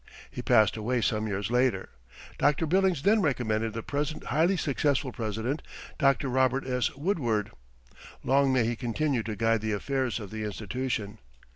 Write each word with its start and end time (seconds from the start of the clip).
He 0.31 0.41
passed 0.41 0.77
away 0.77 1.01
some 1.01 1.27
years 1.27 1.51
later. 1.51 1.89
Dr. 2.39 2.65
Billings 2.65 3.03
then 3.03 3.21
recommended 3.21 3.73
the 3.73 3.83
present 3.83 4.23
highly 4.23 4.57
successful 4.57 5.11
president, 5.11 5.61
Dr. 5.99 6.27
Robert 6.27 6.65
S. 6.65 6.95
Woodward. 6.95 7.51
Long 8.23 8.51
may 8.51 8.65
he 8.65 8.75
continue 8.75 9.21
to 9.21 9.35
guide 9.35 9.61
the 9.61 9.73
affairs 9.73 10.19
of 10.19 10.31
the 10.31 10.43
Institution! 10.43 11.19